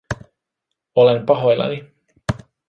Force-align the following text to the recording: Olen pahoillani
Olen 0.95 1.25
pahoillani 1.25 1.79